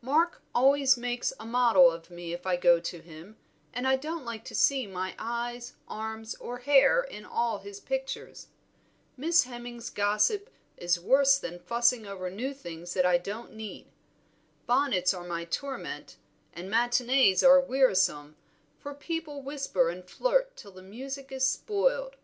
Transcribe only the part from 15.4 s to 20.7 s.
torment, and matinées are wearisome, for people whisper and flirt